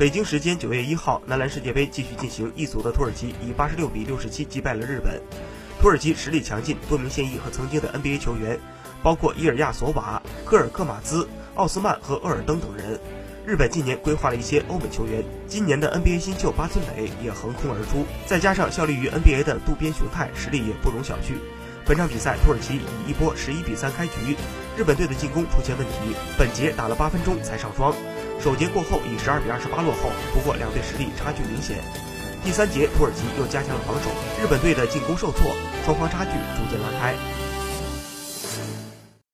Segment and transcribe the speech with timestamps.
[0.00, 5.20] 北京时间九月一号，男篮世界杯继续进行，一组的土耳其以八十六比六十七击败了日本。
[5.78, 8.58] 土耳其实力强劲，多名现役和曾经的 NBA 球员，
[9.02, 12.98] 包括伊尔亚索瓦、科尔克马兹、奥斯曼和厄尔登等人。
[13.44, 21.34] 日本近年规划了一些欧美球员，今年的 NBA 新秀八村磊也横空而出，再加上效力于 NBA 的渡边雄太，实力也不容小觑。
[21.84, 24.34] 本场比赛，土耳其以一波十一比三开局，
[24.78, 27.94] 日本队的进攻出现问题，本节打了八分钟才上双。
[28.42, 31.76] 首节过后以十二比二十八落后，不过两队实力差距明显。
[32.42, 34.08] 第三节土耳其又加强了防守，
[34.42, 35.54] 日本队的进攻受挫，
[35.84, 37.14] 双方差距逐渐拉开。